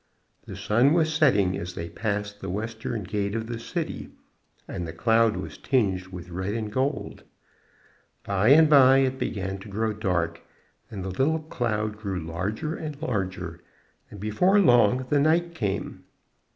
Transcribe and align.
The 0.47 0.55
sun 0.55 0.93
was 0.93 1.13
setting 1.13 1.55
as 1.55 1.75
they 1.75 1.87
passed 1.87 2.41
the 2.41 2.49
western 2.49 3.03
gate 3.03 3.35
of 3.35 3.45
the 3.45 3.59
city, 3.59 4.09
and 4.67 4.87
the 4.87 4.93
cloud 4.93 5.37
was 5.37 5.59
tinged 5.59 6.07
with 6.07 6.31
red 6.31 6.55
and 6.55 6.71
gold. 6.71 7.23
By 8.23 8.47
and 8.49 8.67
by 8.67 8.97
it 8.97 9.19
began 9.19 9.59
to 9.59 9.69
grow 9.69 9.93
dark, 9.93 10.41
and 10.89 11.03
the 11.05 11.09
little 11.09 11.41
cloud 11.43 11.97
grew 11.97 12.19
larger 12.19 12.75
and 12.75 12.99
larger, 12.99 13.59
and 14.09 14.19
before 14.19 14.59
long 14.59 15.05
the 15.11 15.19
night 15.19 15.53
came. 15.53 16.03